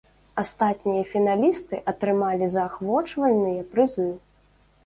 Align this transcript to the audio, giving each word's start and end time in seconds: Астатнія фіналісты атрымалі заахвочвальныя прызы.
Астатнія 0.43 1.03
фіналісты 1.11 1.81
атрымалі 1.93 2.49
заахвочвальныя 2.57 3.61
прызы. 3.75 4.09